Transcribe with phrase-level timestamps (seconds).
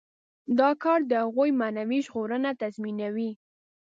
[0.59, 3.31] دا کار د هغوی معنوي ژغورنه تضمینوي.